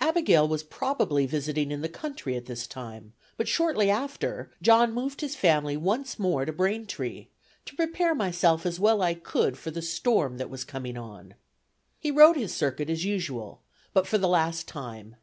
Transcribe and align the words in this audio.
Abigail 0.00 0.48
was 0.48 0.64
probably 0.64 1.26
visiting 1.26 1.70
in 1.70 1.80
the 1.80 1.88
country 1.88 2.34
at 2.34 2.46
this 2.46 2.66
time; 2.66 3.12
but 3.36 3.46
shortly 3.46 3.88
after, 3.88 4.50
John 4.60 4.92
moved 4.92 5.20
his 5.20 5.36
family 5.36 5.76
once 5.76 6.18
more 6.18 6.44
to 6.44 6.52
Braintree, 6.52 7.28
"to 7.66 7.76
prepare 7.76 8.12
myself 8.12 8.66
as 8.66 8.80
well 8.80 9.00
as 9.00 9.06
I 9.06 9.14
could 9.14 9.56
for 9.56 9.70
the 9.70 9.80
storm 9.80 10.38
that 10.38 10.50
was 10.50 10.64
coming 10.64 10.98
on." 10.98 11.36
He 12.00 12.10
rode 12.10 12.34
his 12.36 12.52
circuit 12.52 12.90
as 12.90 13.04
usual, 13.04 13.60
but 13.92 14.08
for 14.08 14.18
the 14.18 14.26
last 14.26 14.66
time. 14.66 15.14